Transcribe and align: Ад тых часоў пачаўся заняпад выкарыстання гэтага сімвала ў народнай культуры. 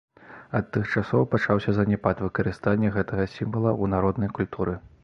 Ад 0.59 0.71
тых 0.77 0.87
часоў 1.01 1.27
пачаўся 1.35 1.75
заняпад 1.81 2.25
выкарыстання 2.27 2.95
гэтага 2.99 3.31
сімвала 3.39 3.71
ў 3.81 3.85
народнай 3.99 4.37
культуры. 4.39 4.73